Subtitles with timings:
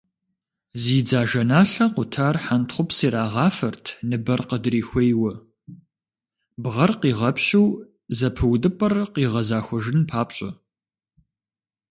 [0.81, 5.33] Зи дзажэналъэ къутар хьэнтхъупс ирагъафэрт ныбэр къыдрихуейуэ,
[6.63, 7.65] бгъэр къигъэпщу
[8.17, 10.49] зэпыудыпӏэр къигъэзахуэжын папщӏэ.